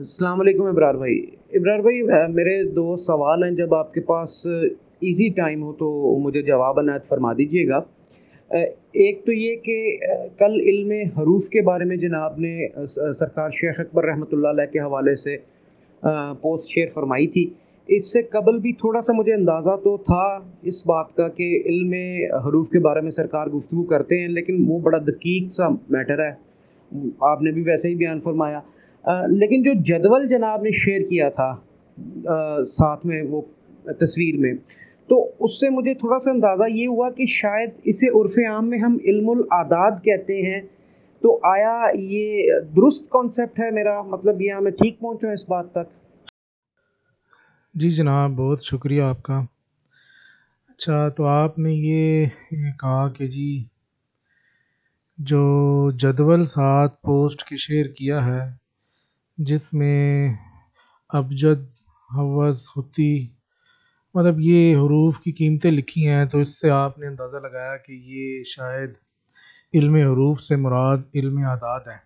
السلام 0.00 0.40
علیکم 0.40 0.64
ابرار 0.64 0.94
بھائی۔ 0.94 1.16
ابرار 1.52 1.78
بھائی 1.78 2.02
میرے 2.32 2.52
دو 2.72 2.96
سوال 2.96 3.42
ہیں۔ 3.44 3.50
جب 3.50 3.74
آپ 3.74 3.92
کے 3.94 4.00
پاس 4.00 4.46
ایزی 4.46 5.28
ٹائم 5.36 5.62
ہو 5.62 5.72
تو 5.72 5.88
مجھے 6.18 6.42
جواب 6.42 6.78
عنایت 6.78 7.04
فرما 7.08 7.32
دیجیے 7.38 7.66
گا۔ 7.68 7.80
ایک 8.50 9.24
تو 9.26 9.32
یہ 9.32 9.56
کہ 9.56 9.76
کل 10.38 10.58
علم 10.62 10.92
حروف 11.18 11.48
کے 11.48 11.62
بارے 11.62 11.84
میں 11.84 11.96
جناب 11.96 12.38
نے 12.38 12.86
سرکار 12.86 13.50
شیخ 13.50 13.80
اکبر 13.80 14.04
رحمۃ 14.04 14.32
اللہ 14.32 14.48
علیہ 14.48 14.70
کے 14.72 14.78
حوالے 14.78 15.14
سے 15.14 15.36
پوسٹ 16.42 16.72
شیئر 16.74 16.88
فرمائی 16.94 17.26
تھی۔ 17.26 17.48
اس 17.88 18.12
سے 18.12 18.22
قبل 18.32 18.58
بھی 18.58 18.72
تھوڑا 18.80 19.00
سا 19.00 19.12
مجھے 19.12 19.34
اندازہ 19.34 19.76
تو 19.84 19.96
تھا 20.06 20.24
اس 20.62 20.86
بات 20.86 21.14
کا 21.16 21.28
کہ 21.28 21.52
علم 21.66 21.94
حروف 22.46 22.68
کے 22.70 22.78
بارے 22.80 23.00
میں 23.00 23.10
سرکار 23.10 23.46
گفتگو 23.48 23.82
کرتے 23.84 24.20
ہیں، 24.20 24.28
لیکن 24.28 24.64
وہ 24.66 24.78
بڑا 24.80 24.98
دقیق 25.06 25.52
سا 25.52 25.68
میٹر 25.68 26.24
ہے۔ 26.24 26.32
آپ 27.32 27.42
نے 27.42 27.52
بھی 27.52 27.62
ویسے 27.62 27.88
ہی 27.88 27.94
بیان 27.96 28.20
فرمایا۔ 28.20 28.60
لیکن 29.04 29.62
جو 29.62 29.72
جدول 29.84 30.28
جناب 30.28 30.62
نے 30.62 30.70
شیئر 30.78 31.00
کیا 31.08 31.28
تھا 31.28 31.54
ساتھ 32.72 33.06
میں 33.06 33.22
وہ 33.22 33.40
تصویر 34.00 34.36
میں، 34.38 34.52
تو 35.08 35.30
اس 35.38 35.60
سے 35.60 35.70
مجھے 35.70 35.94
تھوڑا 35.94 36.18
سا 36.20 36.30
اندازہ 36.30 36.68
یہ 36.70 36.86
ہوا 36.86 37.10
کہ 37.10 37.26
شاید 37.26 37.70
اسے 37.84 38.08
عرف 38.08 38.38
عام 38.48 38.68
میں 38.70 38.78
ہم 38.78 38.96
علم 39.04 39.30
العداد 39.30 40.04
کہتے 40.04 40.40
ہیں۔ 40.42 40.60
تو 41.22 41.38
آیا 41.42 41.74
یہ 41.94 42.50
درست 42.76 43.08
کانسیپٹ 43.10 43.60
ہے 43.60 43.70
میرا 43.70 44.00
مطلب 44.02 44.40
یہ 44.40 44.54
میں 44.60 44.70
ٹھیک 44.72 44.98
پہنچوں 45.00 45.32
اس 45.32 45.48
بات 45.48 45.72
تک؟ 45.72 45.88
جی 47.74 47.90
جناب، 47.90 48.30
بہت 48.30 48.62
شکریہ 48.62 49.02
آپ 49.02 49.22
کا۔ 49.22 49.40
اچھا 50.68 51.08
تو 51.08 51.26
آپ 51.26 51.58
نے 51.58 51.72
یہ 51.72 52.26
کہا 52.80 53.08
کہ 53.08 53.26
جی 53.26 53.64
جو 55.18 55.42
جدول 55.90 56.46
ساتھ 56.46 56.94
پوسٹ 57.02 57.44
کی 57.44 57.56
شیئر 57.56 57.86
کیا 57.86 58.24
ہے 58.26 58.40
جس 59.42 59.74
میں 59.74 60.34
ابجد 61.08 61.62
حوض 62.16 62.68
خطی 62.68 63.26
مطلب 64.14 64.40
یہ 64.40 64.76
حروف 64.76 65.20
کی 65.20 65.32
قیمتیں 65.32 65.70
لکھی 65.70 66.08
ہیں، 66.08 66.24
تو 66.24 66.38
اس 66.38 66.60
سے 66.60 66.70
آپ 66.70 66.98
نے 66.98 67.06
اندازہ 67.06 67.36
لگایا 67.36 67.76
کہ 67.76 67.92
یہ 67.92 68.42
شاید 68.42 68.90
علم 69.74 69.94
حروف 69.94 70.40
سے 70.40 70.56
مراد 70.56 70.98
علم 71.14 71.38
اعداد 71.46 71.80
ہے 71.80 71.96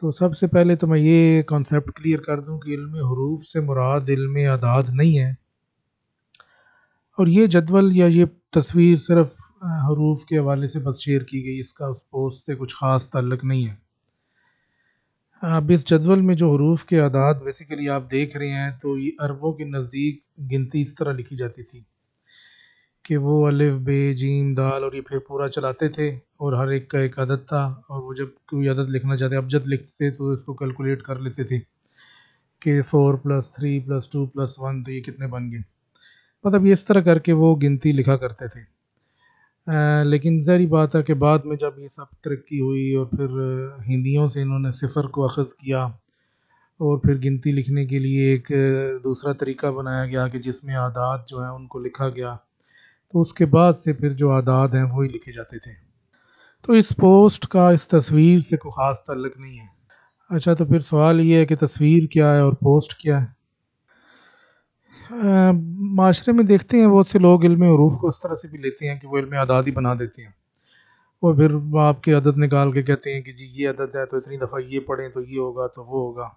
تو 0.00 0.10
سب 0.10 0.36
سے 0.36 0.46
پہلے 0.46 0.76
تو 0.76 0.86
میں 0.86 0.98
یہ 0.98 1.42
کانسیپٹ 1.42 1.92
کلیئر 1.96 2.18
کر 2.18 2.40
دوں 2.40 2.58
کہ 2.58 2.70
علم 2.70 2.94
حروف 2.94 3.42
سے 3.42 3.60
مراد 3.60 4.00
علم 4.08 4.36
اعداد 4.50 4.82
نہیں 4.92 5.18
ہے۔ 5.18 5.30
اور 7.18 7.26
یہ 7.26 7.46
جدول 7.46 7.96
یا 7.96 8.06
یہ 8.06 8.24
تصویر 8.50 8.96
صرف 8.96 9.32
حروف 9.62 10.24
کے 10.24 10.38
حوالے 10.38 10.66
سے 10.66 10.78
بس 10.78 11.00
شیئر 11.00 11.22
کی 11.22 11.44
گئی، 11.44 11.58
اس 11.58 11.74
کا 11.74 11.86
اس 11.86 12.10
پوسٹ 12.10 12.46
سے 12.46 12.54
کچھ 12.54 12.76
خاص 12.76 13.10
تعلق 13.10 13.44
نہیں 13.44 13.68
ہے۔ 13.68 13.85
اب 15.42 15.70
اس 15.70 15.86
جدول 15.86 16.20
میں 16.20 16.34
جو 16.34 16.54
حروف 16.54 16.84
کے 16.84 17.00
اعداد 17.00 17.34
بیسیکلی 17.34 17.88
آپ 17.88 18.10
دیکھ 18.10 18.36
رہے 18.36 18.48
ہیں 18.48 18.70
تو 18.82 18.98
یہ 18.98 19.10
عربوں 19.18 19.52
کے 19.52 19.64
نزدیک 19.64 20.20
گنتی 20.52 20.80
اس 20.80 20.94
طرح 20.94 21.12
لکھی 21.12 21.36
جاتی 21.36 21.62
تھی 21.62 21.80
کہ 23.04 23.16
وہ 23.16 23.46
الف 23.46 23.74
بے 23.74 24.12
جیم، 24.12 24.54
دال 24.54 24.84
اور 24.84 24.92
یہ 24.92 25.00
پھر 25.00 25.18
پورا 25.18 25.48
چلاتے 25.48 25.88
تھے 25.88 26.08
اور 26.36 26.52
ہر 26.52 26.68
ایک 26.68 26.88
کا 26.88 26.98
ایک 26.98 27.18
عدد 27.18 27.48
تھا 27.48 27.62
اور 27.88 28.02
وہ 28.02 28.14
جب 28.14 28.26
کوئی 28.46 28.68
عدد 28.68 28.90
لکھنا 28.90 29.16
چاہتے 29.16 29.36
ابجد 29.36 29.66
لکھتے 29.66 29.96
تھے 29.96 30.10
تو 30.10 30.30
اس 30.30 30.44
کو 30.44 30.54
کیلکولیٹ 30.54 31.02
کر 31.02 31.18
لیتے 31.18 31.44
تھے 31.44 31.58
کہ 32.62 32.82
four 32.82 33.14
plus 33.14 33.52
three 33.52 33.80
plus 33.80 34.08
two 34.08 34.26
plus 34.26 34.60
one 34.60 34.82
تو 34.82 34.92
یہ 34.92 35.00
کتنے 35.00 35.26
بن 35.26 35.50
گئے۔ 35.50 35.60
مطلب 36.44 36.66
یہ 36.66 36.72
اس 36.72 36.86
طرح 36.86 37.00
کر 37.00 37.18
کے 37.18 37.32
وہ 37.32 37.56
گنتی 37.62 37.92
لکھا 37.92 38.16
کرتے 38.16 38.48
تھے۔ 38.48 38.75
لیکن 40.04 40.38
ظاہری 40.40 40.66
بات 40.66 40.96
ہے 40.96 41.02
کہ 41.02 41.14
بعد 41.14 41.38
میں 41.44 41.56
جب 41.56 41.78
یہ 41.78 41.88
سب 41.88 42.22
ترقی 42.22 42.60
ہوئی 42.60 42.94
اور 42.94 43.06
پھر 43.06 43.26
ہندیوں 43.88 44.28
سے 44.28 44.42
انہوں 44.42 44.58
نے 44.58 44.70
صفر 44.70 45.04
کو 45.04 45.24
اخذ 45.24 45.54
کیا 45.54 45.84
اور 46.80 46.98
پھر 46.98 47.14
گنتی 47.24 47.52
لکھنے 47.52 47.86
کے 47.86 47.98
لیے 47.98 48.30
ایک 48.30 48.52
دوسرا 49.04 49.32
طریقہ 49.32 49.66
بنایا 49.66 50.06
گیا 50.06 50.28
کہ 50.28 50.38
جس 50.38 50.64
میں 50.64 50.76
عادات 50.76 51.28
جو 51.28 51.40
ہیں 51.40 51.50
ان 51.50 51.66
کو 51.66 51.78
لکھا 51.78 52.08
گیا، 52.08 52.36
تو 53.12 53.20
اس 53.20 53.34
کے 53.34 53.46
بعد 53.46 53.72
سے 53.72 53.92
پھر 53.92 54.10
جو 54.10 54.32
عادات 54.32 54.74
ہیں 54.74 54.82
وہی 54.82 55.08
لکھے 55.08 55.32
جاتے 55.32 55.58
تھے۔ 55.58 55.72
تو 56.62 56.72
اس 56.72 56.96
پوسٹ 56.96 57.46
کا، 57.46 57.68
اس 57.68 57.88
تصویر 57.88 58.40
سے 58.40 58.56
کوئی 58.56 58.72
خاص 58.72 59.04
تعلق 59.04 59.38
نہیں 59.38 59.58
ہے۔ 59.58 59.76
اچھا 60.30 60.54
تو 60.54 60.64
پھر 60.64 60.80
سوال 60.80 61.20
یہ 61.20 61.36
ہے 61.36 61.46
کہ 61.46 61.56
تصویر 61.56 62.06
کیا 62.06 62.34
ہے 62.34 62.40
اور 62.40 62.52
پوسٹ 62.52 62.94
کیا 62.94 63.20
ہے؟ 63.20 63.35
ہاں، 65.10 65.52
معاشرے 65.76 66.32
میں 66.32 66.44
دیکھتے 66.44 66.76
ہیں 66.76 66.86
بہت 66.86 67.06
سے 67.06 67.18
لوگ 67.18 67.44
علم 67.44 67.62
عروف 67.62 67.98
کو 67.98 68.06
اس 68.06 68.20
طرح 68.20 68.34
سے 68.34 68.48
بھی 68.48 68.58
لیتے 68.58 68.88
ہیں 68.88 69.00
کہ 69.00 69.08
وہ 69.08 69.18
علم 69.18 69.34
اعداد 69.38 69.62
ہی 69.66 69.72
بنا 69.72 69.94
دیتے 69.94 70.22
ہیں۔ 70.22 70.30
اور 71.20 71.34
پھر 71.34 71.78
آپ 71.78 72.02
کے 72.02 72.12
عدد 72.12 72.38
نکال 72.38 72.72
کے 72.72 72.82
کہتے 72.82 73.14
ہیں 73.14 73.20
کہ 73.20 73.32
جی 73.32 73.46
یہ 73.52 73.68
عدد 73.68 73.96
ہے 73.96 74.06
تو 74.06 74.16
اتنی 74.16 74.36
دفعہ 74.36 74.60
یہ 74.60 74.80
پڑھیں 74.80 75.08
تو 75.08 75.20
یہ 75.22 75.38
ہوگا 75.38 75.66
تو 75.66 75.84
وہ 75.84 76.08
ہوگا۔ 76.08 76.28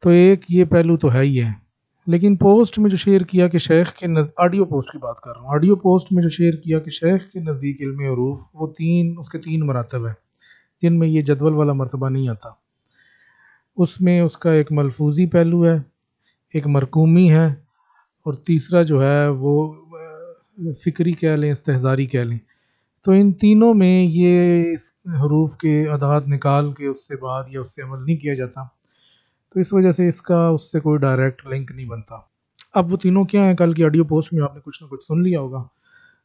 تو 0.00 0.10
ایک 0.10 0.40
یہ 0.48 0.64
پہلو 0.64 0.96
تو 0.96 1.12
ہے 1.12 1.20
ہی 1.20 1.42
ہے۔ 1.42 1.52
لیکن 2.06 2.36
پوسٹ 2.36 2.78
میں 2.78 2.90
جو 2.90 2.96
شیئر 2.96 3.20
کیا 3.20 3.48
کہ 3.48 3.58
شیخ 3.58 3.94
کے 3.94 4.06
نز، 4.06 4.28
آڈیو 4.36 4.64
پوسٹ 4.64 4.92
کی 4.92 4.98
بات 4.98 5.20
کر 5.20 5.32
رہا 5.32 5.40
ہوں۔ 5.40 5.48
آڈیو 5.48 5.76
پوسٹ 5.76 6.12
میں 6.12 6.22
جو 6.22 6.28
شیئر 6.28 6.52
کیا 6.52 6.78
کہ 6.78 6.90
شیخ 6.90 7.30
کے 7.30 7.40
نزدیک 7.40 7.82
علم 7.82 8.00
عروف، 8.00 8.38
وہ 8.54 8.66
تین، 8.66 9.14
اس 9.18 9.28
کے 9.28 9.38
تین 9.38 9.66
مراتب 9.66 10.06
ہیں۔ 10.06 10.14
جن 10.82 10.98
میں 10.98 11.08
یہ 11.08 11.22
جدول 11.22 11.54
والا 11.54 11.72
مرتبہ 11.72 12.08
نہیں 12.08 12.28
آتا۔ 12.28 12.48
اس 13.76 14.00
میں 14.00 14.20
اس 14.20 14.36
کا 14.36 14.52
ایک 14.52 14.72
ملفوظی 14.72 15.26
پہلو 15.26 15.66
ہے، 15.66 15.78
ایک 16.54 16.66
مرکومی 16.66 17.32
ہے 17.32 17.69
اور 18.22 18.34
تیسرا 18.34 18.82
جو 18.82 19.02
ہے 19.02 19.28
وہ 19.28 19.74
فکری 20.84 21.12
کہہ 21.12 21.28
لیں 21.28 21.52
استحظاری 21.52 22.06
کہہ 22.06 22.20
لیں۔ 22.20 22.38
تو 23.04 23.12
ان 23.12 23.32
تینوں 23.32 23.74
میں 23.74 24.06
یہ 24.10 24.64
اس 24.72 24.92
حروف 25.06 25.56
کے 25.56 25.88
اعداد 25.88 26.20
نکال 26.26 26.72
کے 26.72 26.86
اس 26.86 27.08
سے 27.08 27.16
بعد 27.16 27.44
یا 27.48 27.60
اس 27.60 27.76
سے 27.76 27.82
عمل 27.82 28.04
نہیں 28.04 28.16
کیا 28.16 28.34
جاتا۔ 28.34 28.64
تو 29.54 29.60
اس 29.60 29.72
وجہ 29.72 29.90
سے 29.90 30.08
اس 30.08 30.22
کا 30.22 30.46
اس 30.46 30.72
سے 30.72 30.80
کوئی 30.80 30.98
ڈائریکٹ 30.98 31.46
لنک 31.46 31.72
نہیں 31.72 31.86
بنتا۔ 31.86 32.16
اب 32.74 32.92
وہ 32.92 32.96
تینوں 32.96 33.24
کیا 33.24 33.44
ہیں؟ 33.44 33.54
کل 33.54 33.72
کی 33.72 33.84
آڈیو 33.84 34.04
پوسٹ 34.04 34.32
میں 34.32 34.42
آپ 34.42 34.54
نے 34.54 34.60
کچھ 34.64 34.82
نہ 34.82 34.88
کچھ 34.88 35.06
سن 35.06 35.22
لیا 35.22 35.40
ہوگا۔ 35.40 35.64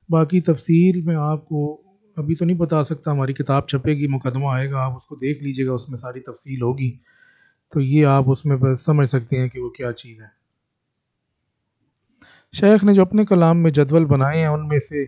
باقی 0.10 0.42
تفصیل 0.42 1.02
میں 1.02 1.16
آپ 1.16 1.46
کو 1.46 1.82
ابھی 2.18 2.36
تو 2.36 2.46
نہیں 2.46 2.58
بتا 2.58 2.84
سکتا، 2.84 3.12
ہماری 3.12 3.34
کتاب 3.34 3.68
چھپے 3.68 3.94
گی، 3.94 4.08
مقدمہ 4.08 4.46
آئے 4.48 4.72
گا، 4.72 4.80
آپ 4.80 4.96
اس 4.96 5.06
کو 5.06 5.16
دیکھ 5.16 5.44
لیجیے 5.44 5.66
گا، 5.66 5.72
اس 5.72 5.90
میں 5.90 5.98
ساری 5.98 6.20
تفصیل 6.20 6.62
ہوگی۔ 6.62 6.98
تو 7.74 7.82
یہ 7.82 8.06
آپ 8.06 8.24
اس 8.28 8.46
میں 8.46 8.76
سمجھ 8.76 9.10
سکتے 9.10 9.38
ہیں 9.38 9.48
کہ 9.48 9.60
وہ 9.60 9.70
کیا 9.70 9.92
چیز 9.92 10.22
ہے۔ 10.22 10.45
شیخ 12.56 12.84
نے 12.84 12.94
جو 12.94 13.02
اپنے 13.02 13.26
کلام 13.26 13.64
میں 13.64 13.72
جدول 13.72 14.06
بنائے 14.06 14.40
ہیں، 14.40 14.48
ان 14.48 14.68
میں 14.68 14.80
سے 14.80 15.04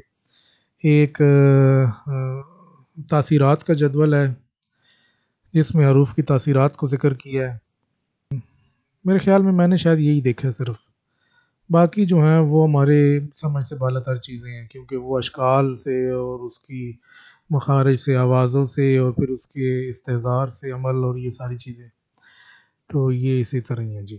ایک 0.84 1.22
تاثیرات 3.10 3.64
کا 3.64 3.74
جدول 3.74 4.14
ہے، 4.14 4.34
جس 5.54 5.76
میں 5.76 5.92
حروف 5.92 6.14
کی 6.14 6.22
تاثیرات 6.22 6.78
کو 6.78 6.88
ذکر 6.88 7.14
کیا 7.14 7.54
ہے۔ 7.54 7.58
میرے 9.06 9.18
خیال 9.18 9.42
میں 9.42 9.52
میں 9.52 9.68
نے 9.68 9.78
شاید 9.78 10.00
یہی 10.00 10.22
دیکھا 10.22 10.52
صرف۔ 10.52 10.76
باقی 11.70 12.06
جو 12.06 12.18
ہیں، 12.18 12.40
وہ 12.40 12.68
ہمارے 12.68 13.20
سمجھ 13.36 13.68
سے 13.68 13.76
بالا 13.76 14.00
تر 14.00 14.16
چیزیں 14.16 14.52
ہیں، 14.52 14.68
کیونکہ 14.68 14.98
وہ 14.98 15.18
اشکال 15.18 15.76
سے 15.76 16.10
اور 16.10 16.40
اس 16.40 16.60
کی 16.60 16.94
مخارج 17.50 17.98
سے، 17.98 18.16
آوازوں 18.16 18.66
سے 18.66 18.98
اور 18.98 19.12
پھر 19.12 19.30
اس 19.30 19.48
کے 19.48 19.90
استحظار 19.90 20.48
سے 20.48 20.72
عمل 20.72 21.04
اور 21.04 21.18
یہ 21.18 21.30
ساری 21.30 21.58
چیزیں۔ 21.58 21.88
تو 22.88 23.12
یہ 23.12 23.42
اسی 23.42 23.62
طرح 23.62 23.82
ہی 23.82 23.96
ہیں 23.96 24.04
جی۔ 24.04 24.18